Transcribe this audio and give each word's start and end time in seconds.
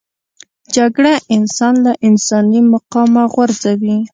جګړه 0.75 1.13
انسان 1.35 1.73
له 1.85 1.93
انساني 2.07 2.61
مقامه 2.73 3.23
غورځوي 3.33 3.97